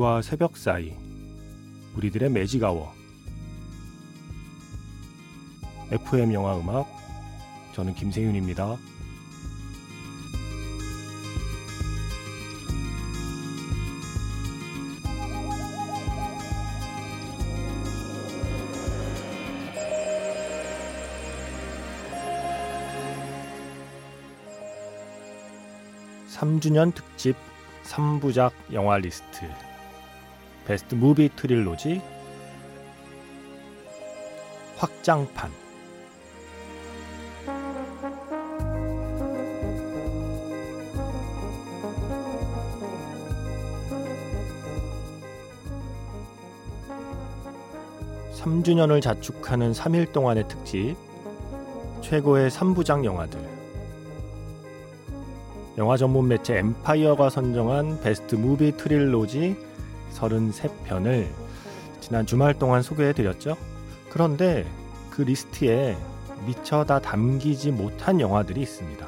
밤과 0.00 0.22
새벽 0.22 0.56
사이 0.56 0.94
우리들의 1.94 2.30
매직아워 2.30 2.90
FM 5.90 6.32
영화 6.32 6.58
음악 6.58 6.88
저는 7.74 7.94
김세윤입니다. 7.94 8.78
3주년 26.26 26.94
특집 26.94 27.36
3부작 27.84 28.52
영화 28.72 28.96
리스트 28.96 29.69
베스트 30.70 30.94
무비 30.94 31.28
트릴로지 31.34 32.00
확장판. 34.76 35.50
3주년을 48.36 49.02
자축하는 49.02 49.72
3일 49.72 50.12
동안의 50.12 50.46
특집 50.46 50.94
최고의 52.00 52.48
3부작 52.48 53.04
영화들. 53.04 53.40
영화 55.78 55.96
전문 55.96 56.28
매체 56.28 56.58
엠파이어가 56.58 57.28
선정한 57.28 58.00
Best 58.02 58.36
Movie 58.36 58.76
Trilogy 58.76 59.69
33편을 60.14 61.28
지난 62.00 62.26
주말 62.26 62.58
동안 62.58 62.82
소개해 62.82 63.12
드렸죠. 63.12 63.56
그런데 64.08 64.66
그 65.10 65.22
리스트에 65.22 65.96
미처 66.46 66.84
다 66.84 66.98
담기지 67.00 67.70
못한 67.70 68.20
영화들이 68.20 68.62
있습니다. 68.62 69.06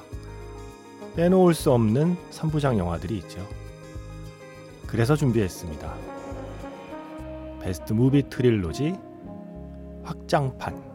빼놓을 1.17 1.55
수 1.55 1.73
없는 1.73 2.17
3부작 2.31 2.79
영화들이 2.79 3.19
있죠. 3.19 3.47
그래서 4.87 5.17
준비했습니다. 5.17 5.95
Best 7.63 7.93
Movie 7.93 8.29
Trilogy 8.29 8.95
확장판 10.05 10.92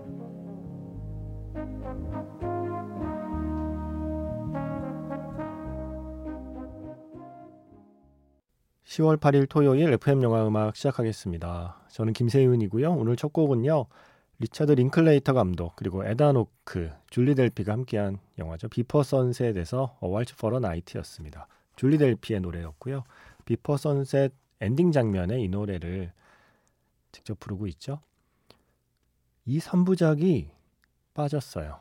10월 8.98 9.20
8일 9.20 9.48
토요일 9.48 9.94
FM 9.94 10.23
영화 10.23 10.48
음악 10.48 10.76
시작하겠습니다. 10.76 11.81
저는 11.90 12.14
김세윤이고요. 12.14 12.92
오늘 12.94 13.16
첫 13.16 13.31
곡은요. 13.31 13.86
리차드 14.40 14.72
링클레이터 14.72 15.34
감독 15.34 15.76
그리고 15.76 16.03
에단 16.03 16.31
호크, 16.31 16.92
줄리 17.12 17.36
델피가 17.36 17.73
함께한 17.73 18.18
영화죠. 18.40 18.70
비퍼 18.70 19.03
선셋에서 19.03 19.98
어왈츠 20.00 20.38
퍼러 20.38 20.59
나이트였습니다. 20.59 21.48
줄리 21.75 22.00
델피의 22.00 22.40
노래였고요. 22.40 23.03
Before 23.45 23.78
Sunset 23.78 24.34
엔딩 24.62 24.91
장면에 24.91 25.41
이 25.41 25.47
노래를 25.47 26.12
직접 27.12 27.40
부르고 27.40 27.68
있죠. 27.68 28.00
이 29.46 29.59
3부작이 29.59 30.50
빠졌어요. 31.14 31.78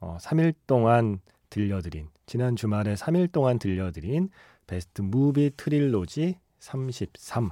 어, 0.00 0.16
3일 0.20 0.54
동안 0.66 1.20
들려드린 1.48 2.08
지난 2.26 2.56
주말에 2.56 2.94
3일 2.94 3.30
동안 3.30 3.60
들려드린 3.60 4.30
Best 4.70 5.02
Movie 5.02 5.50
Trilogy 5.56 6.38
33 6.60 7.50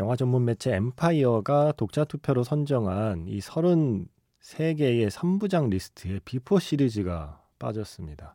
영화 0.00 0.16
전문 0.16 0.44
매체 0.46 0.74
엠파이어가 0.74 1.74
독자 1.76 2.04
투표로 2.04 2.42
선정한 2.42 3.28
이 3.28 3.38
33개의 3.38 5.10
3부작 5.10 5.68
리스트에 5.70 6.18
Before 6.24 6.58
시리즈가 6.58 7.40
빠졌습니다. 7.60 8.34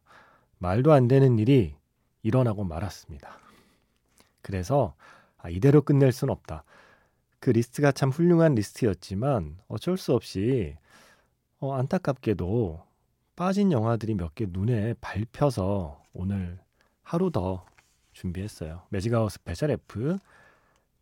말도 0.59 0.93
안 0.93 1.09
되는 1.09 1.37
일이 1.37 1.75
일어나고 2.21 2.63
말았습니다. 2.63 3.37
그래서 4.41 4.95
아, 5.37 5.49
이대로 5.49 5.81
끝낼 5.81 6.13
순 6.13 6.29
없다. 6.29 6.63
그 7.41 7.49
리스트가 7.49 7.91
참 7.91 8.11
훌륭한 8.11 8.55
리스트였지만 8.55 9.57
어쩔 9.67 9.97
수 9.97 10.13
없이 10.13 10.77
어, 11.59 11.73
안타깝게도 11.73 12.81
빠진 13.35 13.73
영화들이 13.73 14.15
몇 14.15 14.35
개 14.35 14.45
눈에 14.47 14.93
밟혀서 15.01 16.01
오늘 16.13 16.59
하루 17.01 17.29
더 17.29 17.65
준비했어요. 18.13 18.83
Special 19.29 19.71
F 19.71 20.17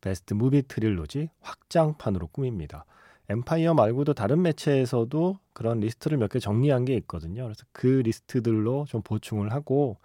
Best 0.01 0.33
Movie 0.33 0.63
Trilogy 0.67 1.29
확장판으로 1.41 2.27
꾸밉니다. 2.27 2.85
엠파이어 3.29 3.73
말고도 3.75 4.13
다른 4.13 4.41
매체에서도 4.41 5.37
그런 5.53 5.79
리스트를 5.79 6.17
몇 6.17 6.29
개 6.31 6.39
정리한 6.39 6.85
게 6.85 6.95
있거든요. 6.97 7.43
그래서 7.43 7.63
그 7.71 7.87
리스트들로 7.87 8.85
좀 8.89 9.01
보충을 9.03 9.51
하고 9.53 9.97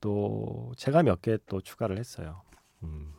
또 0.00 0.72
제가 0.76 1.02
몇 1.02 1.20
개 1.22 1.38
또 1.46 1.60
추가를 1.60 1.98
했어요. 1.98 2.42
음. 2.82 3.12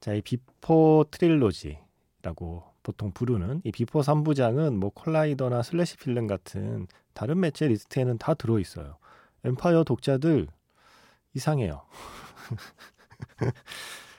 자, 0.00 0.12
이 0.14 0.20
Before 0.22 1.04
Trilogy라고 1.10 2.64
보통 2.82 3.12
부르는 3.12 3.60
이 3.64 3.70
Before 3.70 4.00
3부작은 4.00 4.76
뭐 4.76 4.90
콜라이더나 4.90 5.62
슬래시 5.62 5.96
필름 5.98 6.26
같은 6.26 6.88
다른 7.14 7.38
매체 7.40 7.68
리스트에는 7.68 8.18
다 8.18 8.34
들어 8.34 8.58
있어요. 8.58 8.96
엠파이어 9.44 9.84
독자들 9.84 10.48
이상해요. 11.34 11.82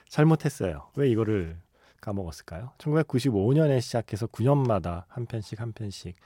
잘못했어요. 0.08 0.88
왜 0.96 1.10
이거를 1.10 1.56
까먹었을까요? 2.00 2.72
1995년에 2.78 3.80
시작해서 3.80 4.26
9년마다 4.26 5.04
한 5.08 5.26
편씩 5.26 5.60
한 5.60 5.72
편씩 5.72 6.16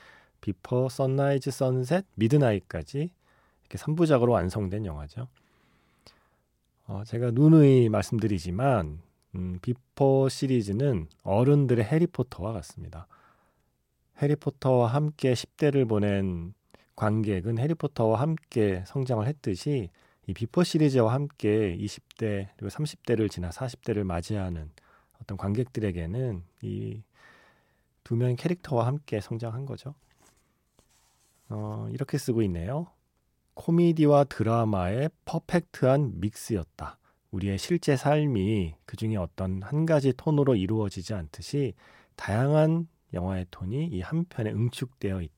Before, 0.40 0.88
Sunrise, 0.88 1.50
Sunset, 1.50 2.04
Midnight까지 2.14 3.10
이렇게 3.62 3.78
3부작으로 3.78 4.30
완성된 4.30 4.86
영화죠. 4.86 5.28
어, 6.86 7.02
제가 7.04 7.30
누누이 7.32 7.88
말씀드리지만 7.90 9.00
음, 9.34 9.58
Before 9.60 10.28
시리즈는 10.28 11.06
어른들의 11.22 11.84
해리포터와 11.84 12.52
같습니다. 12.54 13.06
해리포터와 14.22 14.88
함께 14.88 15.32
10대를 15.32 15.88
보낸 15.88 16.54
관객은 16.96 17.58
해리포터와 17.58 18.20
함께 18.20 18.82
성장을 18.86 19.24
했듯이 19.26 19.90
이 20.28 20.34
Before 20.34 20.62
시리즈와 20.64 21.12
함께 21.14 21.76
20대 21.78 22.48
그리고 22.56 22.68
30대를 22.68 23.30
지나 23.30 23.50
40대를 23.50 24.04
맞이하는 24.04 24.70
어떤 25.22 25.36
관객들에게는 25.38 26.44
이 26.62 27.02
두 28.04 28.16
명의 28.16 28.36
캐릭터와 28.36 28.86
함께 28.86 29.20
성장한 29.20 29.66
거죠. 29.66 29.94
어, 31.50 31.88
이렇게 31.92 32.16
쓰고 32.18 32.40
있네요. 32.42 32.86
코미디와 33.54 34.24
드라마의 34.24 35.10
perfect한 35.26 36.20
mix였다. 36.20 36.98
우리의 37.32 37.58
실제 37.58 37.96
삶이 37.96 38.76
그 38.86 38.96
중에 38.96 39.16
어떤 39.16 39.62
한 39.62 39.84
가지 39.84 40.14
톤으로 40.16 40.54
이루어지지 40.56 41.12
않듯이 41.14 41.74
다양한 42.16 42.88
영화의 43.12 43.46
톤이 43.50 43.88
이 43.88 44.00
한 44.00 44.24
편에 44.24 44.52
응축되어 44.52 45.20
있다. 45.20 45.37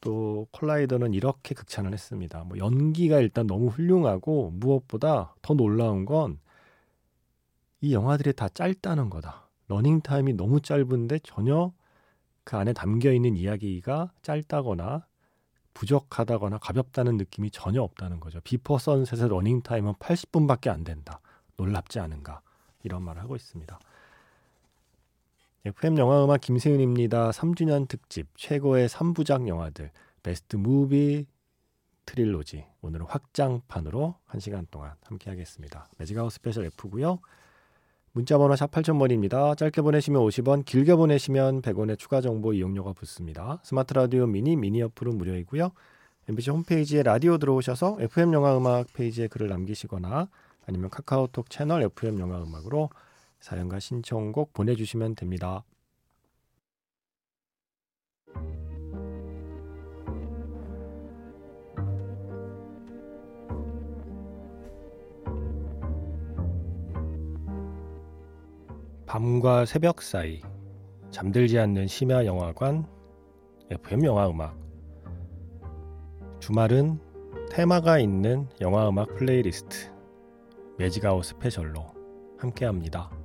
또 0.00 0.46
콜라이더는 0.52 1.14
이렇게 1.14 1.54
극찬을 1.54 1.92
했습니다. 1.92 2.44
뭐 2.44 2.58
연기가 2.58 3.20
일단 3.20 3.46
너무 3.46 3.68
훌륭하고 3.68 4.50
무엇보다 4.52 5.34
더 5.42 5.54
놀라운 5.54 6.04
건 6.04 6.38
이 7.80 7.92
영화들이 7.94 8.32
다 8.32 8.48
짧다는 8.48 9.08
거다. 9.10 9.48
러닝 9.68 10.00
타임이 10.00 10.32
너무 10.34 10.60
짧은데 10.60 11.20
전혀 11.20 11.72
그 12.42 12.56
안에 12.56 12.72
담겨 12.72 13.12
있는 13.12 13.36
이야기가 13.36 14.12
짧다거나 14.22 15.06
부족하다거나 15.74 16.58
가볍다는 16.58 17.18
느낌이 17.18 17.50
전혀 17.50 17.82
없다는 17.82 18.18
거죠. 18.18 18.40
비포 18.40 18.78
선셋의 18.78 19.28
러닝 19.28 19.62
타임은 19.62 19.94
80분밖에 19.94 20.68
안 20.70 20.82
된다. 20.82 21.20
놀랍지 21.56 22.00
않은가? 22.00 22.40
이런 22.82 23.02
말을 23.02 23.22
하고 23.22 23.36
있습니다. 23.36 23.78
FM 25.64 25.98
영화 25.98 26.24
음악 26.24 26.40
김세윤입니다. 26.40 27.30
3주년 27.30 27.88
특집 27.88 28.28
최고의 28.36 28.88
3부작 28.88 29.48
영화들 29.48 29.90
best 30.22 30.54
movie 30.54 31.26
trilogy 32.06 32.64
오늘은 32.80 33.06
확장판으로 33.06 34.14
1시간 34.28 34.66
동안 34.70 34.92
함께 35.02 35.30
하겠습니다. 35.30 35.88
Magic 35.98 36.16
Hour 36.16 36.30
special 36.32 36.64
F고요. 36.66 37.18
문자번호 38.12 38.54
샵 38.54 38.70
8000번입니다. 38.70 39.56
짧게 39.56 39.82
보내시면 39.82 40.22
50원, 40.22 40.64
길게 40.64 40.94
보내시면 40.94 41.60
100원의 41.60 41.98
추가 41.98 42.20
정보 42.20 42.52
이용료가 42.52 42.92
붙습니다. 42.92 43.60
스마트 43.64 43.94
라디오 43.94 44.26
미니, 44.26 44.54
미니 44.54 44.80
어플은 44.82 45.18
무료이고요. 45.18 45.72
MBC 46.28 46.50
홈페이지에 46.50 47.02
라디오 47.02 47.36
들어오셔서 47.36 47.96
FM 48.00 48.32
영화 48.32 48.56
음악 48.56 48.92
페이지에 48.92 49.26
글을 49.26 49.48
남기시거나 49.48 50.28
아니면 50.66 50.88
카카오톡 50.88 51.50
채널 51.50 51.82
FM 51.82 52.20
영화 52.20 52.42
음악으로 52.42 52.90
사연과 53.40 53.78
신청곡 53.78 54.52
보내주시면 54.52 55.14
됩니다. 55.14 55.64
밤과 69.06 69.64
새벽 69.64 70.02
사이 70.02 70.42
잠들지 71.10 71.58
않는 71.58 71.86
심야 71.86 72.26
영화관 72.26 72.86
FM 73.70 74.04
영화 74.04 74.28
음악 74.28 74.58
주말은 76.40 77.00
테마가 77.50 77.98
있는 77.98 78.46
영화 78.60 78.88
음악 78.88 79.14
playlist 79.14 79.90
Magic 80.76 81.03
Hour 81.03 81.24
special로 81.24 81.86
함께합니다. 82.38 83.17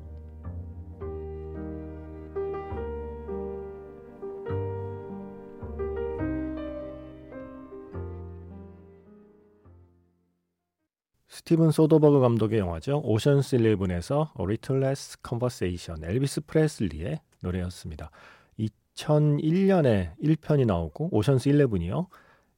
스티븐 11.45 11.71
소더버그 11.71 12.21
감독의 12.21 12.59
영화죠. 12.59 13.01
오션스 13.03 13.57
11에서 13.57 14.29
A 14.39 14.45
Little 14.45 14.81
Less 14.81 15.17
Conversation, 15.27 16.01
엘비스 16.01 16.45
프레슬리의 16.45 17.19
노래였습니다. 17.41 18.11
2001년에 18.57 20.15
1편이 20.23 20.65
나오고 20.65 21.09
오션스 21.11 21.49
11이요. 21.49 22.07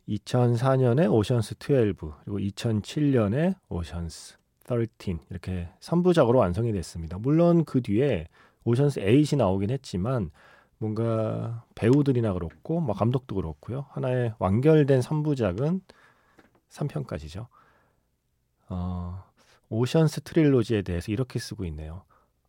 2004년에 0.07 1.11
오션스 1.11 1.55
12 1.59 1.95
그리고 2.25 2.37
2007년에 2.37 3.55
오션스 3.69 4.35
13 4.67 5.19
이렇게 5.31 5.69
3부작으로 5.79 6.35
완성이 6.35 6.71
됐습니다. 6.71 7.17
물론 7.17 7.65
그 7.65 7.81
뒤에 7.81 8.27
오션스 8.65 9.01
8이 9.01 9.35
나오긴 9.35 9.71
했지만 9.71 10.29
뭔가 10.77 11.65
배우들이나 11.73 12.33
그렇고 12.33 12.81
뭐 12.81 12.93
감독도 12.93 13.33
그렇고요. 13.33 13.87
하나의 13.89 14.35
완결된 14.37 14.99
3부작은 14.99 15.81
3편까지죠. 16.69 17.47
어, 18.69 19.23
오션스 19.69 20.21
트릴로지에 20.21 20.81
대해서 20.81 21.11
이렇게 21.11 21.39
쓰고 21.39 21.65
있네요. 21.65 22.03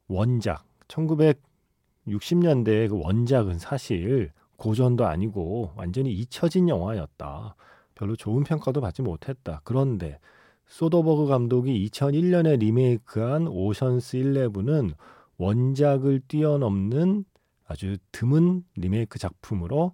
원작 0.08 0.64
1960년대의 0.88 2.88
그 2.88 2.98
원작은 2.98 3.58
사실 3.58 4.32
고전도 4.56 5.06
아니고 5.06 5.72
완전히 5.76 6.12
잊혀진 6.12 6.68
영화였다. 6.68 7.56
별로 7.94 8.16
좋은 8.16 8.44
평가도 8.44 8.80
받지 8.80 9.02
못했다. 9.02 9.60
그런데 9.64 10.18
소더버그 10.66 11.26
감독이 11.26 11.88
2001년에 11.88 12.58
리메이크한 12.58 13.48
오션스 13.48 14.18
11은 14.18 14.94
원작을 15.38 16.20
뛰어넘는 16.28 17.24
아주 17.66 17.96
드문 18.12 18.64
리메이크 18.76 19.18
작품으로 19.18 19.92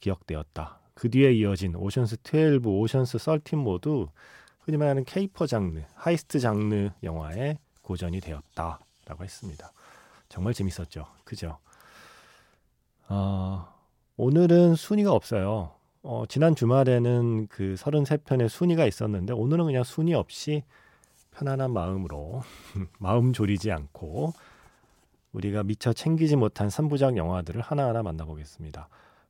기억되었다. 0.00 0.80
그 0.94 1.10
뒤에 1.10 1.32
이어진 1.32 1.74
오션스 1.76 2.18
12, 2.22 2.66
오션스 2.66 3.18
13 3.18 3.58
모두 3.58 4.08
흔히 4.60 4.76
말하는 4.76 5.04
caper 5.04 5.46
장르, 5.46 5.82
heist 5.94 6.38
장르 6.38 6.90
영화의 7.02 7.58
고전이 7.82 8.20
되었다라고 8.20 9.24
했습니다. 9.24 9.72
정말 10.28 10.54
재밌었죠. 10.54 11.06
그죠? 11.24 11.58
어, 13.08 13.66
오늘은 14.16 14.76
순위가 14.76 15.12
없어요. 15.12 15.72
어, 16.02 16.24
지난 16.28 16.54
주말에는 16.54 17.48
그 17.48 17.74
33편의 17.76 18.48
순위가 18.48 18.86
있었는데 18.86 19.32
오늘은 19.32 19.66
그냥 19.66 19.82
순위 19.82 20.14
없이 20.14 20.62
편안한 21.32 21.72
마음으로 21.72 22.42
마음 22.98 23.32
졸이지 23.32 23.72
않고 23.72 24.32
우리가 25.32 25.62
미처 25.62 25.92
챙기지 25.92 26.36
못한 26.36 26.68
3부작 26.68 27.16
영화들을 27.16 27.60
하나하나 27.60 28.02
만나보겠습니다. 28.02 28.88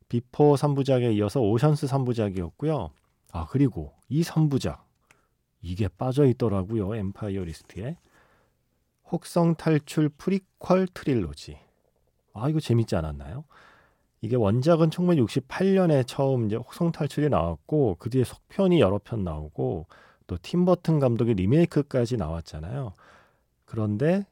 비포 0.09 0.55
3부작에 0.55 1.15
이어서 1.17 1.41
오션스 1.41 1.87
3부작이었고요. 1.87 2.91
아, 3.33 3.47
그리고 3.49 3.95
이 4.09 4.23
3부작 4.23 4.79
이게 5.63 5.89
빠져 5.89 6.27
있더라고요. 6.27 6.95
엠파이어 6.95 7.45
리스트에. 7.45 7.97
혹성 9.11 9.55
탈출 9.57 10.09
prequel 10.09 10.87
trilogy. 10.95 11.59
아, 12.33 12.49
이거 12.49 12.61
재밌지 12.61 12.97
않았나요? 12.97 13.45
이게 14.23 14.37
원작은 14.37 14.91
1968년에 14.91 16.07
처음 16.07 16.47
이제 16.47 16.57
혹성 16.57 16.93
탈출이 16.93 17.29
나왔고 17.29 17.97
그 17.99 18.11
뒤에 18.11 18.25
속편이 18.25 18.81
여러 18.81 18.99
편 18.99 19.25
나오고 19.25 19.87
또 20.27 20.39
팀버튼 20.41 21.01
감독의 21.01 21.35
리메이크까지 21.35 22.17
나왔잖아요. 22.17 22.95
그런데 23.65 24.27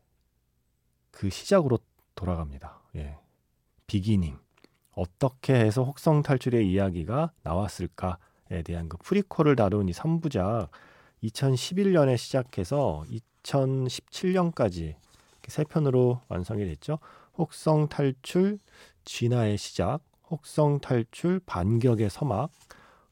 그 1.11 1.31
시작으로 1.31 1.79
돌아갑니다. 2.15 2.81
예. 2.97 3.17
비기닝. 3.87 4.39
어떻게 4.93 5.55
해서 5.55 5.85
혹성 5.85 6.23
탈출의 6.23 6.71
이야기가 6.71 7.33
나왔을까에 7.43 8.63
대한 8.65 8.89
그 8.89 8.97
프리퀄을 8.99 9.57
다룬 9.57 9.89
이 9.89 9.93
3부작 9.93 10.69
2011년에 11.23 12.17
시작해서 12.17 13.05
2017년까지 13.43 14.95
세 15.49 15.65
편으로 15.65 16.21
완성이 16.29 16.67
됐죠. 16.67 16.99
혹성 17.39 17.89
탈출, 17.89 18.59
진화의 19.05 19.57
시작, 19.57 20.01
혹성 20.31 20.79
탈출, 20.81 21.41
반격의 21.41 22.11
서막, 22.11 22.51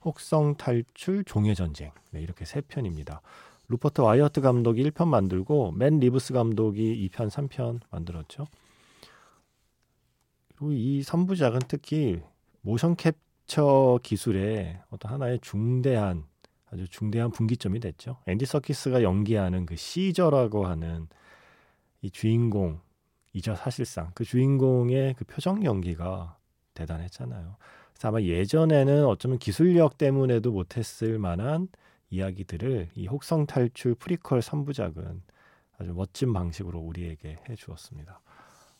혹성 0.05 0.57
탈출, 0.57 1.25
종의 1.25 1.55
전쟁. 1.55 1.91
네, 2.11 2.21
이렇게 2.21 2.45
세 2.45 2.61
편입니다. 2.61 3.23
루퍼트 3.69 4.03
와이어트 4.03 4.41
감독이 4.43 4.89
1편 4.91 5.09
만들고 5.09 5.73
맷 5.73 5.99
리브스 5.99 6.35
감독이 6.35 7.11
2편, 7.11 7.31
3편 7.31 7.81
만들었죠. 7.91 8.47
그리고 10.49 10.73
이 10.73 11.03
3부작은 11.03 11.67
특히 11.67 12.21
모션 12.61 12.97
캡처 12.97 14.01
기술의 14.03 14.83
어떤 14.91 15.13
하나의 15.13 15.41
중대한 15.41 16.25
아주 16.77 16.89
중대한 16.89 17.31
분기점이 17.31 17.81
됐죠. 17.81 18.19
앤디 18.27 18.45
서키스가 18.45 19.03
연기하는 19.03 19.65
그 19.65 19.77
시저라고 19.77 20.67
하는 20.67 21.09
이 22.03 22.11
주인공이죠 22.11 23.55
사실상 23.57 24.11
그 24.15 24.25
주인공의 24.25 25.15
그 25.15 25.25
표정 25.25 25.65
연기가 25.65 26.37
대단했잖아요. 26.75 27.57
그래서 27.93 28.09
아마 28.09 28.21
예전에는 28.21 29.07
어쩌면 29.07 29.39
기술력 29.39 29.97
때문에도 29.97 30.53
못했을 30.53 31.19
만한 31.19 31.69
이야기들을 32.11 32.91
이 32.95 33.07
혹성 33.07 33.47
탈출 33.47 33.95
프리퀄 33.95 34.39
3부작은 34.39 35.23
아주 35.79 35.95
멋진 35.95 36.35
방식으로 36.35 36.79
우리에게 36.79 37.39
해 37.49 37.57
주었습니다. 37.57 38.21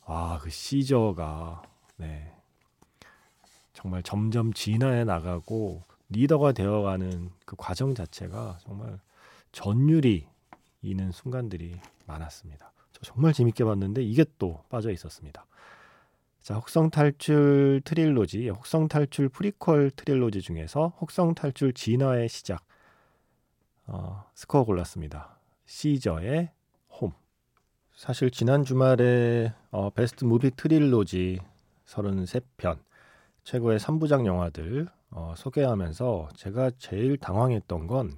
아, 0.05 0.39
그 0.41 0.51
시저가 0.51 1.63
네. 1.97 2.31
정말 3.73 4.03
점점 4.03 4.53
진화해 4.53 5.03
나가고 5.03 5.83
리더가 6.09 6.53
되어가는 6.53 7.31
그 7.45 7.55
과정 7.57 7.93
자체가 7.95 8.57
정말 8.61 8.99
전율이 9.51 10.27
있는 10.81 11.11
순간들이 11.11 11.79
많았습니다. 12.05 12.71
저 12.91 13.01
정말 13.03 13.33
재밌게 13.33 13.63
봤는데 13.63 14.03
이게 14.03 14.25
또 14.37 14.63
빠져 14.69 14.91
있었습니다. 14.91 15.45
자, 16.41 16.55
혹성 16.55 16.89
탈출 16.89 17.81
trilogy, 17.83 18.47
혹성 18.49 18.87
탈출 18.87 19.27
prequel 19.27 19.89
trilogy 19.95 20.41
중에서 20.41 20.93
혹성 21.01 21.35
탈출 21.35 21.73
진화의 21.73 22.29
시작 22.29 22.63
어, 23.85 24.23
스코어 24.33 24.63
골랐습니다. 24.63 25.39
Caesar's 25.65 26.51
Home. 26.89 27.11
사실 27.95 28.31
지난 28.31 28.63
주말에 28.63 29.53
어, 29.71 29.89
best 29.89 30.23
movie 30.23 30.51
trilogy 30.51 31.39
33편 31.85 32.79
최고의 33.43 33.79
3부작 33.79 34.25
영화들 34.25 34.87
어, 35.11 35.33
소개하면서 35.37 36.29
제가 36.35 36.71
제일 36.77 37.17
당황했던 37.17 37.87
건 37.87 38.17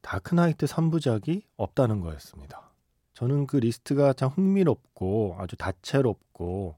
다크나이트 0.00 0.66
3부작이 0.66 1.42
없다는 1.56 2.00
거였습니다. 2.00 2.70
저는 3.14 3.46
그 3.46 3.58
리스트가 3.58 4.12
참 4.14 4.30
흥미롭고 4.30 5.36
아주 5.38 5.56
다채롭고 5.56 6.76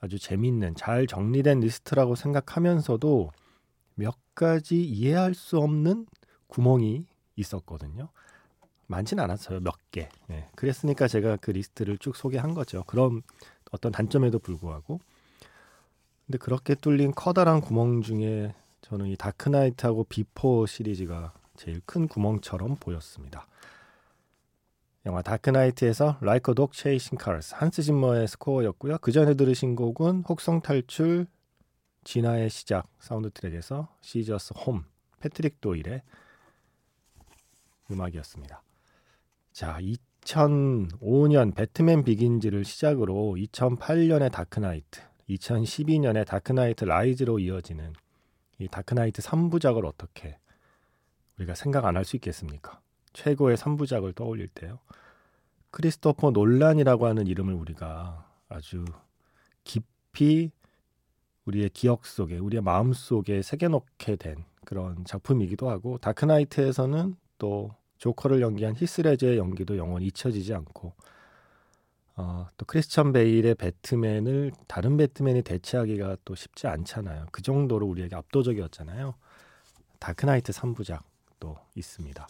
아주 0.00 0.18
재밌는 0.18 0.74
잘 0.76 1.06
정리된 1.06 1.60
리스트라고 1.60 2.14
생각하면서도 2.14 3.30
몇 3.94 4.16
가지 4.34 4.84
이해할 4.84 5.34
수 5.34 5.58
없는 5.58 6.06
구멍이 6.46 7.06
있었거든요. 7.36 8.10
많진 8.86 9.18
않았어요. 9.18 9.60
몇 9.60 9.74
개. 9.90 10.08
네. 10.28 10.48
그랬으니까 10.54 11.08
제가 11.08 11.36
그 11.36 11.50
리스트를 11.50 11.98
쭉 11.98 12.14
소개한 12.14 12.54
거죠. 12.54 12.84
그럼 12.86 13.22
어떤 13.72 13.90
단점에도 13.90 14.38
불구하고 14.38 15.00
근데 16.26 16.38
그렇게 16.38 16.74
뚫린 16.74 17.12
커다란 17.14 17.60
구멍 17.60 18.00
중에 18.00 18.54
저는 18.80 19.06
이 19.06 19.16
다크나이트하고 19.16 20.04
비포 20.04 20.66
시리즈가 20.66 21.32
제일 21.56 21.80
큰 21.84 22.08
구멍처럼 22.08 22.76
보였습니다. 22.76 23.46
영화 25.06 25.20
다크나이트에서 25.20 26.16
Like 26.22 26.54
a 26.54 26.58
Dog 26.58 26.72
Chasing 26.72 27.18
Cars 27.18 27.54
한스 27.54 27.82
짐머의 27.82 28.26
스코어였고요. 28.28 28.98
그 28.98 29.12
전에 29.12 29.34
들으신 29.34 29.76
곡은 29.76 30.24
혹성 30.28 30.62
탈출 30.62 31.26
진화의 32.04 32.48
시작 32.48 32.86
사운드 32.98 33.30
트랙에서 33.30 33.88
Caesar's 34.00 34.54
Home 34.56 34.84
패트릭 35.20 35.60
도일의 35.60 36.02
음악이었습니다. 37.90 38.62
자, 39.52 39.78
2005년 40.22 41.54
배트맨 41.54 42.04
비긴즈를 42.04 42.64
시작으로 42.64 43.36
2008년의 43.38 44.32
다크나이트 44.32 45.00
2012년에 45.28 46.26
다크나이트 46.26 46.84
라이즈로 46.84 47.38
이어지는 47.38 47.92
이 48.58 48.68
다크나이트 48.68 49.22
3부작을 49.22 49.84
어떻게 49.84 50.38
우리가 51.38 51.54
생각 51.54 51.84
안 51.86 51.96
할 51.96 52.04
수 52.04 52.16
있겠습니까? 52.16 52.80
최고의 53.12 53.56
3부작을 53.56 54.14
떠올릴 54.14 54.48
때요. 54.48 54.78
크리스토퍼 55.70 56.30
놀란이라고 56.30 57.06
하는 57.06 57.26
이름을 57.26 57.54
우리가 57.54 58.30
아주 58.48 58.84
깊이 59.64 60.50
우리의 61.46 61.70
기억 61.70 62.06
속에 62.06 62.38
우리의 62.38 62.62
마음 62.62 62.92
속에 62.92 63.42
새겨놓게 63.42 64.16
된 64.16 64.44
그런 64.64 65.04
작품이기도 65.04 65.68
하고 65.68 65.98
다크나이트에서는 65.98 67.16
또 67.38 67.74
조커를 67.98 68.40
연기한 68.40 68.74
히스레저의 68.76 69.38
연기도 69.38 69.76
영원히 69.76 70.06
잊혀지지 70.06 70.54
않고 70.54 70.94
어, 72.16 72.46
또 72.56 72.64
크리스천 72.64 73.12
베일의 73.12 73.56
배트맨을 73.56 74.52
다른 74.68 74.96
배트맨이 74.96 75.42
대체하기가 75.42 76.18
또 76.24 76.34
쉽지 76.34 76.66
않잖아요. 76.66 77.26
그 77.32 77.42
정도로 77.42 77.86
우리에게 77.86 78.14
압도적이었잖아요. 78.14 79.14
다크나이트 79.98 80.52
3부작도 80.52 81.58
있습니다. 81.74 82.28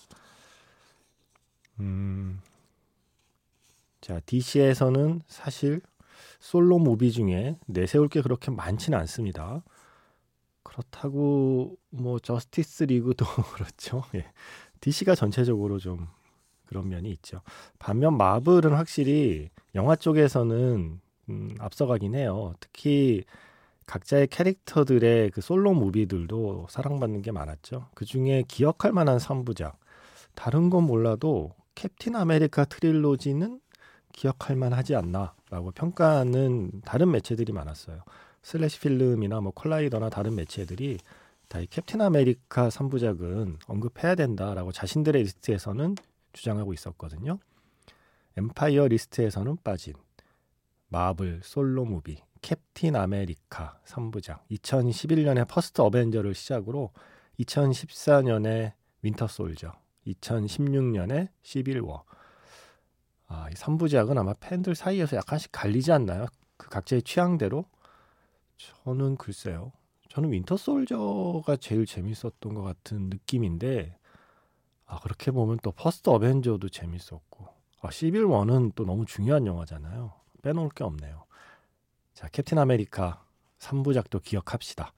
음, 1.81 2.41
자 4.00 4.21
DC에서는 4.25 5.23
사실 5.26 5.81
솔로 6.41 6.79
무비 6.79 7.11
중에 7.12 7.59
내세울 7.67 8.09
게 8.09 8.23
그렇게 8.23 8.50
많지는 8.50 8.99
않습니다. 9.00 9.62
그렇다고 10.62 11.76
뭐 11.91 12.19
저스티스 12.19 12.85
리그도 12.85 13.25
그렇죠. 13.55 14.05
예. 14.14 14.31
DC가 14.81 15.14
전체적으로 15.14 15.79
좀 15.79 16.09
그런 16.66 16.88
면이 16.88 17.11
있죠. 17.12 17.40
반면 17.78 18.16
마블은 18.16 18.73
확실히 18.73 19.50
영화 19.75 19.97
쪽에서는 19.97 21.00
음, 21.30 21.56
앞서가긴 21.59 22.14
해요. 22.14 22.54
특히 22.61 23.25
각자의 23.87 24.28
캐릭터들의 24.28 25.30
그 25.30 25.40
솔로 25.40 25.75
무비들도 25.75 26.66
사랑받는 26.71 27.23
게 27.23 27.33
많았죠. 27.33 27.88
그 27.94 28.04
중에 28.04 28.44
기억할 28.49 28.92
만한 28.92 29.18
3부작. 29.18 29.75
다른 30.35 30.71
건 30.71 30.85
몰라도 30.85 31.52
캡틴 31.75 32.16
아메리카 32.16 32.64
trilogy는 32.64 33.61
기억할 34.12 34.56
만하지 34.56 34.94
않나라고 34.94 35.73
평가하는 35.75 36.83
다른 36.85 37.11
매체들이 37.11 37.52
많았어요. 37.52 38.02
슬래시 38.42 38.80
필름이나 38.80 39.40
뭐 39.40 39.52
콜라이더나 39.54 40.09
다른 40.11 40.35
매체들이 40.35 40.99
다 41.49 41.61
이 41.61 41.66
캡틴 41.66 42.00
아메리카 42.00 42.68
3부작은 42.68 43.59
언급해야 43.66 44.14
된다라고 44.14 44.73
자신들의 44.73 45.23
리스트에서는 45.23 45.94
주장하고 46.35 46.75
있었거든요. 46.75 47.38
엠파이어 48.37 48.88
리스트에서는 48.88 49.57
빠진 49.64 49.95
마블 50.88 51.41
solo 51.42 51.85
movie 51.85 52.23
캡틴 52.43 52.95
아메리카 52.95 53.81
3부작 53.87 54.41
2011년에 54.50 55.49
퍼스트 55.49 55.81
어벤져를 55.81 56.35
시작으로 56.35 56.93
2014년에 57.41 58.73
윈터 59.03 59.26
솔저 59.29 59.73
2016년에 60.07 61.29
시빌워 61.43 62.05
아, 63.26 63.49
이 63.50 63.55
3부작은 63.55 64.19
아마 64.19 64.35
팬들 64.35 64.75
사이에서 64.75 65.17
약간씩 65.17 65.50
갈리지 65.53 65.91
않나요? 65.93 66.26
그 66.57 66.69
각자의 66.69 67.03
취향대로 67.03 67.64
저는 68.57 69.17
글쎄요. 69.17 69.73
저는 70.11 70.31
윈터 70.31 70.57
솔저가 70.57 71.57
제일 71.57 71.87
재밌었던 71.87 72.55
것 72.55 72.62
같은 72.62 73.09
느낌인데 73.09 73.99
아, 74.94 75.00
그렇게 75.00 75.32
보면 75.32 75.58
또 75.60 75.72
퍼스트 75.72 76.08
어벤져도 76.08 76.68
재밌었고 76.68 77.48
아, 77.80 77.90
시빌 77.90 78.24
워는 78.25 78.73
또 78.76 78.84
너무 78.84 79.04
중요한 79.04 79.44
영화잖아요. 79.44 80.12
빼놓을 80.42 80.68
게 80.68 80.84
없네요. 80.84 81.24
자, 82.12 82.28
캡틴 82.28 82.58
아메리카 82.58 83.24
3부작도 83.58 84.22
기억합시다. 84.22 84.92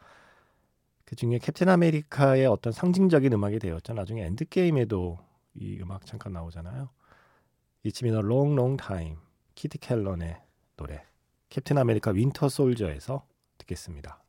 그 1.06 1.16
중에 1.16 1.38
캡틴 1.38 1.70
아메리카의 1.70 2.44
어떤 2.44 2.74
상징적인 2.74 3.32
음악이 3.32 3.58
되었죠. 3.58 3.94
나중에 3.94 4.22
엔드게임에도 4.24 5.18
이 5.54 5.78
음악 5.80 6.04
잠깐 6.04 6.34
나오잖아요. 6.34 6.90
It's 7.84 8.02
been 8.02 8.16
a 8.16 8.20
long, 8.20 8.52
long 8.54 8.76
time. 8.76 9.16
키티 9.54 9.78
켈런의 9.78 10.42
노래. 10.76 11.06
캡틴 11.48 11.78
아메리카 11.78 12.10
윈터 12.10 12.50
솔저에서 12.50 13.26
듣겠습니다. 13.56 14.22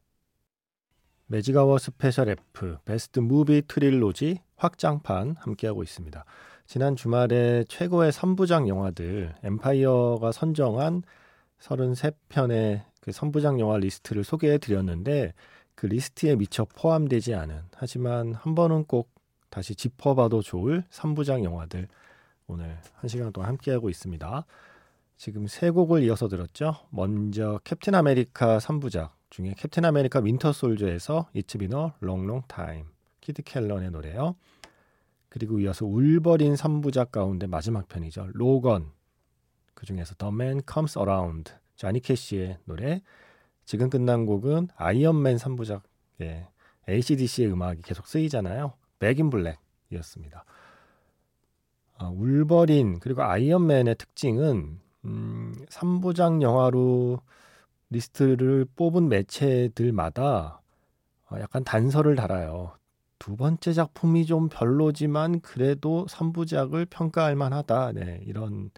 매직아워 1.25 1.77
스페셜 1.77 2.29
F 2.29 2.77
best 2.85 3.19
movie 3.19 3.63
trilogy 3.67 4.46
확장판 4.57 5.35
함께하고 5.39 5.83
있습니다. 5.83 6.25
지난 6.65 6.95
주말에 6.95 7.63
최고의 7.69 8.11
3부작 8.11 8.67
영화들 8.67 9.33
엠파이어가 9.43 10.31
선정한 10.33 11.03
33편의 11.59 12.83
그 13.01 13.11
3부작 13.11 13.59
영화 13.59 13.77
리스트를 13.77 14.23
소개해 14.23 14.57
드렸는데 14.57 15.33
그 15.75 15.85
리스트에 15.85 16.35
미처 16.35 16.65
포함되지 16.65 17.35
않은 17.35 17.61
하지만 17.73 18.33
한 18.33 18.53
번은 18.53 18.85
꼭 18.85 19.09
다시 19.49 19.75
짚어봐도 19.75 20.41
좋을 20.41 20.83
3부작 20.89 21.43
영화들 21.43 21.87
오늘 22.47 22.77
한 22.95 23.07
시간 23.07 23.31
동안 23.31 23.49
함께하고 23.51 23.89
있습니다. 23.89 24.45
지금 25.15 25.47
세 25.47 25.69
곡을 25.69 26.03
이어서 26.03 26.27
들었죠. 26.27 26.75
먼저 26.89 27.59
캡틴 27.63 27.95
아메리카 27.95 28.57
3부작 28.57 29.11
중에 29.29 29.53
캡틴 29.57 29.85
아메리카 29.85 30.19
윈터 30.19 30.51
솔저에서 30.51 31.29
Long 32.03 32.25
Long 32.25 32.47
Time 32.47 32.96
키티 33.27 33.41
켈런의 33.41 33.91
노래요. 33.91 34.35
그리고 35.27 35.59
이어서 35.59 35.85
울버린 35.85 36.53
3부작 36.53 37.11
가운데 37.11 37.45
마지막 37.45 37.89
편이죠. 37.89 38.29
로건 38.33 38.91
그 39.73 39.85
중에서 39.85 40.15
The 40.15 40.33
Man 40.33 40.61
Comes 40.65 40.97
Around 40.97 41.51
자니 41.75 41.99
캐시의 41.99 42.59
노래 42.63 43.01
지금 43.65 43.89
끝난 43.89 44.25
곡은 44.25 44.69
아이언맨 44.77 45.35
3부작 45.35 45.81
예, 46.21 46.47
ACDC의 46.87 47.51
음악이 47.51 47.81
계속 47.81 48.07
쓰이잖아요. 48.07 48.73
Back 48.97 49.19
in 49.19 49.29
Black이었습니다. 49.29 50.45
아, 51.97 52.05
울버린 52.07 52.99
그리고 52.99 53.23
아이언맨의 53.23 53.95
특징은 53.95 54.79
음, 55.03 55.53
3부작 55.69 56.41
영화로 56.41 57.19
리스트를 57.89 58.65
뽑은 58.77 59.09
매체들마다 59.09 60.61
어, 61.29 61.39
약간 61.41 61.65
단서를 61.65 62.15
달아요. 62.15 62.77
두 63.19 63.35
번째 63.35 63.73
작품이 63.73 64.25
좀 64.25 64.49
별로지만 64.49 65.41
그래도 65.41 66.05
3부작을 66.09 66.87
평가할 66.89 67.35
만하다. 67.35 67.93
네, 67.93 68.21
이런 68.25 68.71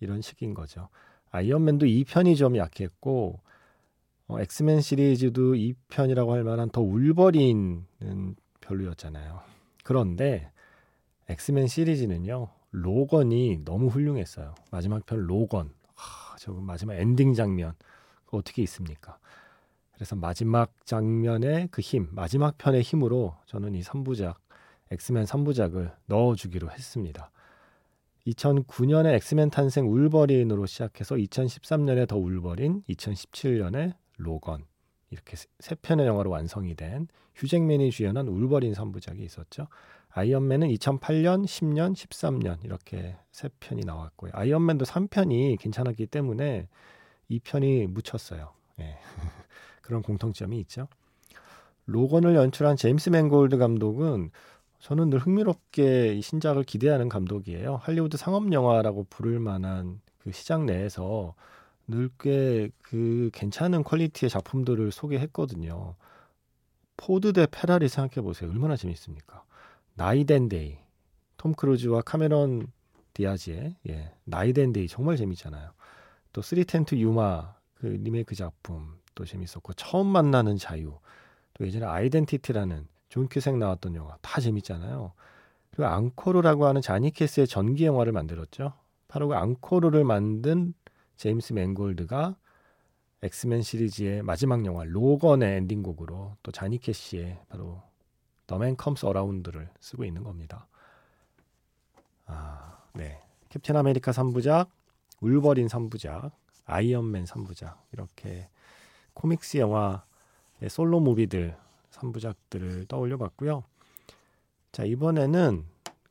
이런 0.00 0.20
식인 0.20 0.54
거죠. 0.54 0.88
아이언맨도 1.30 1.86
2편이 1.86 2.36
좀 2.36 2.56
약했고 2.56 3.40
어, 4.28 4.40
엑스맨 4.40 4.80
시리즈도 4.80 5.54
2편이라고 5.54 6.30
할 6.30 6.44
만한 6.44 6.70
더 6.70 6.80
울버린은 6.80 8.36
별로였잖아요. 8.60 9.40
그런데 9.82 10.50
엑스맨 11.28 11.66
시리즈는요. 11.66 12.48
로건이 12.70 13.64
너무 13.64 13.88
훌륭했어요. 13.88 14.54
마지막 14.70 15.04
편 15.06 15.26
로건. 15.26 15.72
하, 15.94 16.36
저 16.38 16.52
마지막 16.52 16.94
엔딩 16.94 17.34
장면 17.34 17.74
어떻게 18.30 18.62
잊습니까? 18.62 19.18
그래서 19.94 20.16
마지막 20.16 20.72
장면의 20.84 21.68
그 21.70 21.80
힘, 21.80 22.08
마지막 22.12 22.58
편의 22.58 22.82
힘으로 22.82 23.36
저는 23.46 23.74
이 23.74 23.82
3부작, 23.82 24.36
엑스맨 24.90 25.24
3부작을 25.24 25.92
넣어주기로 26.06 26.70
했습니다. 26.70 27.30
2009년에 28.26 29.14
엑스맨 29.14 29.50
탄생 29.50 29.88
울버린으로 29.90 30.66
시작해서 30.66 31.14
2013년에 31.16 32.08
더 32.08 32.16
울버린, 32.16 32.82
2017년에 32.88 33.94
로건 34.16 34.64
이렇게 35.10 35.36
세 35.60 35.74
편의 35.76 36.06
영화로 36.06 36.30
완성이 36.30 36.74
된 36.74 37.08
휴잭맨이 37.36 37.90
주연한 37.90 38.28
울버린 38.28 38.72
3부작이 38.72 39.20
있었죠. 39.20 39.68
아이언맨은 40.10 40.68
2008년, 40.68 41.44
10년, 41.44 41.92
13년 41.94 42.64
이렇게 42.64 43.16
세 43.32 43.48
편이 43.60 43.82
나왔고요. 43.84 44.30
아이언맨도 44.34 44.84
3편이 44.84 45.58
괜찮았기 45.58 46.06
때문에 46.06 46.68
2편이 47.30 47.88
묻혔어요. 47.88 48.52
예. 48.80 48.98
그런 49.84 50.02
공통점이 50.02 50.58
있죠. 50.60 50.88
로건을 51.86 52.34
연출한 52.34 52.76
제임스 52.76 53.10
맨골드 53.10 53.58
감독은 53.58 54.30
저는 54.80 55.10
늘 55.10 55.18
흥미롭게 55.18 56.14
이 56.14 56.22
신작을 56.22 56.64
기대하는 56.64 57.08
감독이에요. 57.08 57.76
할리우드 57.76 58.16
상업 58.16 58.52
영화라고 58.52 59.06
부를 59.10 59.38
만한 59.40 60.00
그 60.18 60.32
시장 60.32 60.66
내에서 60.66 61.34
늘 61.86 62.10
꽤 62.18 62.70
그 62.82 63.30
괜찮은 63.32 63.82
quality의 63.84 64.30
작품들을 64.30 64.90
소개했거든요. 64.92 65.96
포드 66.96 67.32
대 67.32 67.46
페라리 67.50 67.88
생각해 67.88 68.22
보세요. 68.22 68.50
얼마나 68.50 68.76
재밌습니까? 68.76 69.44
Knight 69.94 70.36
and 70.36 70.57
Day 70.57 70.78
톰 71.36 71.52
크루즈와 71.54 72.02
카메론 72.02 72.68
디아즈의 73.14 73.76
예, 73.88 74.12
Knight 74.24 74.56
and 74.56 74.72
Day 74.72 74.88
정말 74.88 75.16
재밌잖아요. 75.16 75.70
또 76.32 76.42
Three 76.42 76.69
Ten 76.69 76.85
to 76.85 76.96
Yuma 76.96 77.54
그 77.74 77.86
리메이크 77.86 78.34
작품 78.34 78.96
또 79.14 79.24
재밌었고 79.24 79.74
처음 79.74 80.06
만나는 80.06 80.56
자유 80.56 80.98
또 81.54 81.66
예전에 81.66 81.86
아이덴티티라는 81.86 82.88
존 83.08 83.28
큐색 83.28 83.56
나왔던 83.56 83.94
영화 83.94 84.16
다 84.20 84.40
재밌잖아요. 84.40 85.12
그리고 85.70 85.86
앙코르라고 85.86 86.66
하는 86.66 86.80
자니 86.80 87.10
캐시의 87.10 87.46
전기 87.46 87.84
영화를 87.84 88.12
만들었죠. 88.12 88.72
바로 89.08 89.28
그 89.28 89.34
앙코르를 89.34 90.04
만든 90.04 90.74
제임스 91.16 91.52
맨골드가 91.52 92.36
엑스맨 93.22 93.62
시리즈의 93.62 94.22
마지막 94.22 94.64
영화 94.66 94.84
로건의 94.84 95.56
엔딩곡으로 95.56 96.36
또 96.42 96.52
자니 96.52 96.78
캐시의 96.78 97.40
바로 97.48 97.82
The 98.46 98.61
Man 98.61 98.76
Comes 98.76 99.06
Around를 99.06 99.70
쓰고 99.80 100.04
있는 100.04 100.22
겁니다. 100.22 100.66
아, 102.26 102.78
네. 102.92 103.22
캡틴 103.48 103.76
아메리카 103.76 104.10
3부작, 104.10 104.68
울버린 105.20 105.68
3부작, 105.68 106.32
아이언맨 106.66 107.24
3부작 107.24 107.76
이렇게 107.92 108.48
코믹스 109.14 109.58
영화의 109.58 110.00
솔로 110.68 111.00
무비들 111.00 111.56
3부작들을 111.90 112.88
떠올려 112.88 113.16
봤고요. 113.16 113.64
자, 114.72 114.84
이번에는 114.84 115.64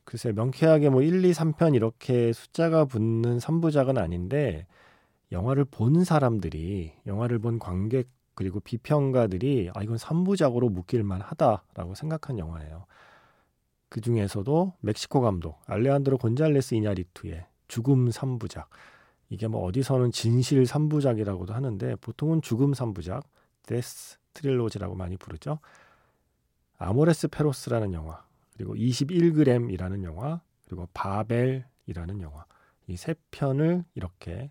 글쎄 0.04 0.32
명쾌하게 0.32 0.90
뭐 0.90 1.02
1, 1.02 1.24
2, 1.24 1.32
3편 1.32 1.74
이렇게 1.74 2.32
숫자가 2.32 2.84
붙는 2.84 3.38
3부작은 3.38 3.98
아닌데 3.98 4.66
영화를 5.32 5.64
본 5.64 6.04
사람들이 6.04 6.92
영화를 7.06 7.38
본 7.38 7.58
관객 7.58 8.08
그리고 8.34 8.60
비평가들이 8.60 9.70
아 9.74 9.82
이건 9.82 9.96
3부작으로 9.96 10.70
묶일만 10.70 11.20
하다라고 11.20 11.94
생각한 11.94 12.38
영화예요. 12.38 12.86
그 13.88 14.00
중에서도 14.00 14.72
멕시코 14.80 15.20
감독 15.20 15.60
알레한드로 15.66 16.18
곤잘레스 16.18 16.74
이냐리투의 16.74 17.46
죽음 17.68 18.08
3부작 18.08 18.66
이게 19.30 19.48
뭐 19.48 19.64
어디서는 19.64 20.12
진실 20.12 20.62
3부작이라고도 20.64 21.50
하는데 21.50 21.96
보통은 21.96 22.42
죽음 22.42 22.72
3부작 22.72 23.22
데스 23.66 24.18
트릴로지라고 24.34 24.94
많이 24.94 25.16
부르죠. 25.16 25.58
아모레스 26.78 27.28
페로스라는 27.28 27.92
영화 27.94 28.24
그리고 28.56 28.74
21g이라는 28.74 30.04
영화 30.04 30.40
그리고 30.66 30.88
바벨이라는 30.94 32.20
영화 32.20 32.44
이 32.86 32.96
세 32.96 33.14
편을 33.30 33.84
이렇게 33.94 34.50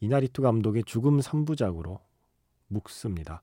이나리투 0.00 0.42
감독의 0.42 0.84
죽음 0.84 1.18
3부작으로 1.20 1.98
묶습니다. 2.68 3.42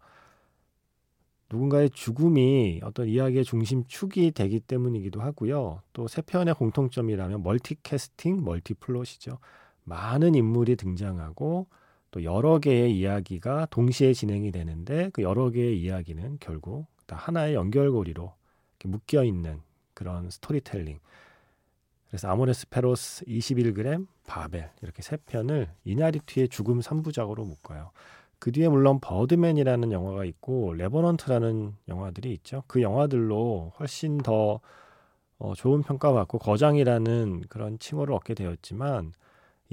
누군가의 1.51 1.91
죽음이 1.91 2.81
어떤 2.83 3.07
이야기의 3.07 3.43
중심 3.43 3.83
축이 3.85 4.31
되기 4.31 4.59
때문이기도 4.59 5.21
하고요. 5.21 5.81
또 5.93 6.07
세 6.07 6.21
편의 6.23 6.55
공통점이라면 6.55 7.43
multi-casting, 7.43 8.43
multi-plot이죠. 8.43 9.37
많은 9.83 10.35
인물이 10.35 10.75
등장하고 10.75 11.67
또 12.11 12.23
여러 12.23 12.59
개의 12.59 12.97
이야기가 12.97 13.67
동시에 13.71 14.13
진행이 14.13 14.51
되는데 14.51 15.09
그 15.13 15.23
여러 15.23 15.49
개의 15.49 15.81
이야기는 15.81 16.37
결국 16.39 16.85
다 17.07 17.15
하나의 17.15 17.55
연결고리로 17.55 18.33
묶여 18.85 19.23
있는 19.23 19.61
그런 19.93 20.29
스토리텔링. 20.29 20.99
그래서 22.07 22.29
아모레스 22.29 22.69
페로스 22.69 23.25
21g, 23.25 24.05
바벨 24.27 24.69
이렇게 24.81 25.01
세 25.01 25.17
편을 25.17 25.69
이나리투의 25.85 26.49
죽음 26.49 26.79
3부작으로 26.79 27.47
묶어요. 27.47 27.91
그 28.37 28.51
뒤에 28.51 28.67
물론 28.67 28.99
버드맨이라는 28.99 29.91
영화가 29.91 30.25
있고 30.25 30.73
레버넌트라는 30.73 31.75
영화들이 31.87 32.33
있죠. 32.33 32.63
그 32.67 32.81
영화들로 32.81 33.71
훨씬 33.79 34.17
더 34.17 34.59
어, 35.39 35.53
좋은 35.55 35.81
평가받고 35.81 36.39
거장이라는 36.39 37.45
그런 37.49 37.79
칭호를 37.79 38.13
얻게 38.13 38.33
되었지만 38.33 39.13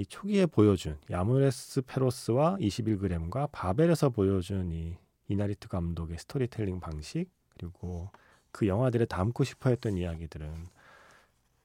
이 0.00 0.06
초기에 0.06 0.46
보여준 0.46 0.96
아모레스 1.10 1.82
페로스와 1.82 2.56
21g과 2.56 3.50
바벨에서 3.52 4.08
보여준 4.08 4.72
이 4.72 4.96
이나리투 5.28 5.68
감독의 5.68 6.16
스토리텔링 6.16 6.80
방식 6.80 7.26
그리고 7.50 8.08
그 8.50 8.66
영화들에 8.66 9.04
담고 9.04 9.44
싶어 9.44 9.68
했던 9.68 9.98
이야기들은 9.98 10.68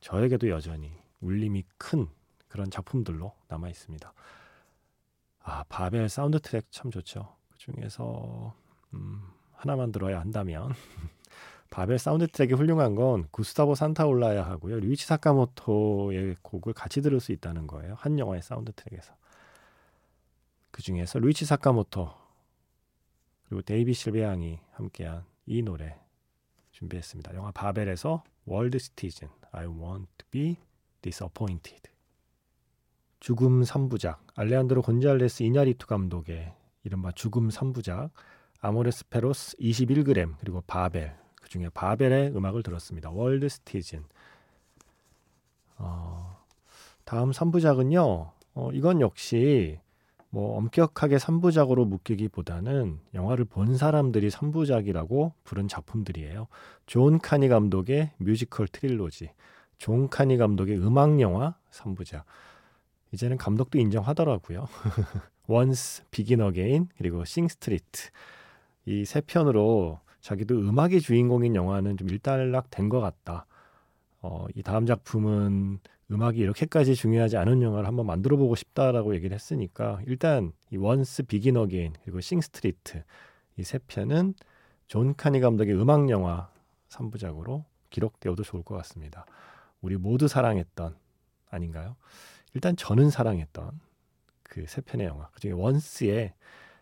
저에게도 0.01 0.49
여전히 0.49 0.91
울림이 1.21 1.63
큰 1.77 2.09
그런 2.49 2.69
작품들로 2.69 3.31
남아 3.47 3.69
있습니다. 3.69 4.13
아, 5.39 5.63
바벨 5.69 6.09
사운드 6.09 6.37
트랙 6.41 6.69
참 6.71 6.91
좋죠. 6.91 7.33
그 7.51 7.57
중에서 7.57 8.53
음, 8.93 9.21
하나만 9.53 9.93
들어야 9.93 10.19
한다면 10.19 10.73
바벨 11.69 11.99
사운드 11.99 12.27
트랙이 12.27 12.53
훌륭한 12.53 12.95
건 12.95 13.27
구스타보 13.31 13.75
산타올라야하고요. 13.75 14.79
류이치 14.79 15.05
사카모토의 15.05 16.37
곡을 16.41 16.73
같이 16.73 17.01
들을 17.01 17.19
수 17.19 17.31
있다는 17.31 17.67
거예요. 17.67 17.95
한 17.97 18.17
영화의 18.17 18.41
사운드 18.41 18.71
트랙에서. 18.73 19.13
그 20.71 20.81
중에서 20.81 21.19
류이치 21.19 21.45
사카모토 21.45 22.11
그리고 23.45 23.61
데이비드 23.61 23.93
실비앙이 23.93 24.59
함께한 24.71 25.23
이 25.45 25.61
노래 25.61 25.99
준비했습니다. 26.71 27.33
영화 27.35 27.51
바벨에서 27.51 28.23
World 28.45 28.77
Citizen 28.77 29.29
I 29.51 29.65
won't 29.65 30.27
be 30.31 30.57
disappointed. 31.01 31.89
죽음 33.19 33.63
3부작 33.63 34.17
알레한드로 34.35 34.81
곤잘레스 34.81 35.43
이냐리투 35.43 35.87
감독의 35.87 36.53
이른바 36.83 37.11
죽음 37.11 37.49
3부작 37.49 38.11
아모레스 38.59 39.07
페로스 39.09 39.57
21g 39.57 40.35
그리고 40.39 40.61
바벨 40.67 41.15
그 41.45 41.49
중에 41.49 41.69
바벨의 41.69 42.35
음악을 42.35 42.63
들었습니다. 42.63 43.11
World 43.11 43.47
Citizen 43.47 44.03
어, 45.77 46.39
다음 47.03 47.29
3부작은요. 47.29 48.31
어, 48.55 48.69
이건 48.73 48.99
역시 48.99 49.79
뭐 50.31 50.57
엄격하게 50.57 51.17
3부작으로 51.17 51.85
묶이기보다는 51.87 52.99
영화를 53.13 53.45
본 53.45 53.77
사람들이 53.77 54.29
3부작이라고 54.29 55.33
부른 55.43 55.67
작품들이에요. 55.67 56.47
존 56.87 57.19
카니 57.19 57.47
감독의 57.47 58.13
뮤지컬 58.17 58.67
trilogy, 58.67 59.29
존 59.77 60.09
카니 60.09 60.37
감독의 60.37 60.79
음악 60.79 61.21
영화 61.21 61.53
3부작. 61.71 62.23
이제는 63.11 63.37
감독도 63.37 63.77
인정하더라고요. 63.77 64.67
원스, 65.45 66.05
비긴 66.09 66.41
어게인, 66.41 66.89
그리고 66.97 67.23
싱 67.23 67.47
스트리트. 67.47 68.09
이 68.87 69.05
세 69.05 69.21
편으로 69.21 69.99
자기도 70.25 70.55
음악이 70.57 71.01
주인공인 71.01 71.55
영화는 71.55 71.97
좀 71.97 72.09
일단락 72.09 72.71
된 72.71 72.89
것 72.89 72.99
같다. 72.99 73.45
어, 74.21 74.47
이 74.55 74.63
다음 74.63 74.87
작품은 74.87 75.79
음악이 76.11 76.39
이렇게까지 76.39 76.95
중요하지 76.95 77.37
않은 77.37 77.61
영화를 77.61 77.87
한번 77.87 78.07
만들어 78.07 78.35
보고 78.37 78.55
싶다라고 78.55 79.13
얘기를 79.15 79.35
했으니까 79.35 79.99
일단 80.07 80.51
이 80.71 80.77
원스 80.77 81.23
비긴 81.23 81.57
어게인 81.57 81.93
그리고 82.03 82.21
싱 82.21 82.41
스트리트 82.41 83.03
이 83.57 83.63
세 83.63 83.77
편은 83.87 84.33
존 84.87 85.15
카니 85.15 85.39
감독의 85.41 85.75
음악 85.79 86.09
영화 86.09 86.49
3부작으로 86.89 87.63
기록되어도 87.91 88.41
좋을 88.43 88.63
것 88.63 88.75
같습니다. 88.77 89.25
우리 89.81 89.95
모두 89.97 90.27
사랑했던 90.27 90.95
아닌가요? 91.51 91.95
일단 92.55 92.75
저는 92.75 93.09
사랑했던 93.11 93.79
그 94.43 94.65
세 94.67 94.81
편의 94.81 95.05
영화 95.07 95.29
그중에 95.33 95.53
원스의 95.53 96.33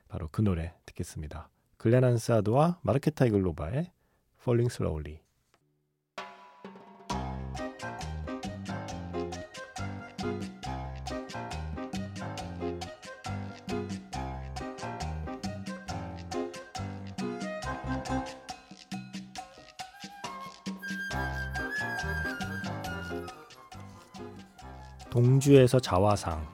바로 0.07 0.29
그 0.31 0.41
노래 0.41 0.73
듣겠습니다. 0.85 1.49
글렌 1.83 2.05
안사드와 2.05 2.79
마르케타 2.81 3.25
이글로바의 3.25 3.91
Falling 4.39 4.73
Slowly 4.73 5.19
동주에서 25.09 25.81
자화상 25.81 26.47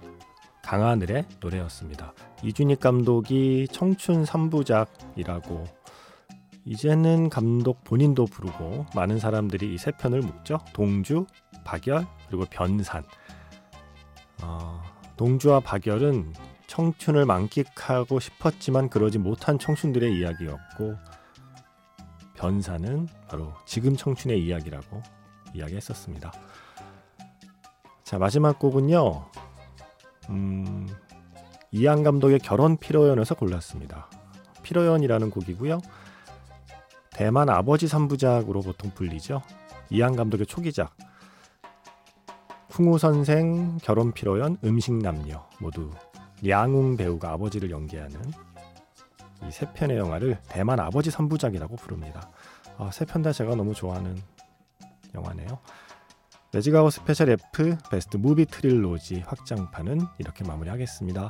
강하늘의 0.63 1.25
노래였습니다. 1.39 2.15
이준익 2.43 2.79
감독이 2.79 3.67
청춘 3.71 4.23
3부작이라고 4.23 5.65
이제는 6.65 7.29
감독 7.29 7.83
본인도 7.83 8.25
부르고 8.25 8.85
많은 8.95 9.19
사람들이 9.19 9.73
이 9.73 9.77
세 9.77 9.91
편을 9.91 10.21
묻죠. 10.21 10.59
동주, 10.73 11.25
박열 11.63 12.05
그리고 12.27 12.45
변산. 12.49 13.03
어, 14.41 14.81
동주와 15.17 15.59
박열은 15.61 16.33
청춘을 16.67 17.25
만끽하고 17.25 18.19
싶었지만 18.19 18.89
그러지 18.89 19.17
못한 19.17 19.57
청춘들의 19.59 20.15
이야기였고 20.17 20.95
변산은 22.35 23.07
바로 23.27 23.53
지금 23.65 23.97
청춘의 23.97 24.41
이야기라고 24.45 25.01
이야기했었습니다. 25.53 26.31
자, 28.03 28.17
마지막 28.17 28.59
곡은요. 28.59 29.25
음, 30.29 30.87
이한 31.71 32.03
감독의 32.03 32.39
결혼 32.39 32.77
피로연에서 32.77 33.35
골랐습니다. 33.35 34.09
피로연이라는 34.63 35.29
곡이고요. 35.29 35.79
대만 37.11 37.49
아버지 37.49 37.85
3부작으로 37.85 38.63
보통 38.63 38.91
불리죠. 38.91 39.41
이한 39.89 40.15
감독의 40.15 40.45
초기작. 40.45 40.95
풍우 42.69 42.97
선생, 42.97 43.77
결혼 43.79 44.11
피로연, 44.13 44.57
음식 44.63 44.93
남녀 44.93 45.47
모두 45.59 45.91
양웅 46.47 46.95
배우가 46.97 47.31
아버지를 47.31 47.71
연기하는 47.71 48.19
이 49.43 49.51
세 49.51 49.65
편의 49.73 49.97
영화를 49.97 50.37
대만 50.49 50.79
아버지 50.79 51.09
3부작이라고 51.09 51.77
부릅니다. 51.77 52.29
아, 52.77 52.91
세편 52.91 53.21
다 53.21 53.31
제가 53.31 53.55
너무 53.55 53.73
좋아하는 53.73 54.17
영화네요. 55.15 55.59
레지가우 56.51 56.89
스페셜 56.91 57.29
F 57.29 57.77
best 57.89 58.17
movie 58.17 58.45
trilogy 58.45 59.23
확장판은 59.25 60.01
이렇게 60.17 60.43
마무리하겠습니다. 60.43 61.29